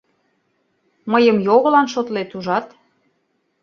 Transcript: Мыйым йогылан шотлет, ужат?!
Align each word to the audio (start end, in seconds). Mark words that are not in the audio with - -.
Мыйым 1.11 1.37
йогылан 1.47 1.87
шотлет, 1.93 2.29
ужат?! 2.37 2.67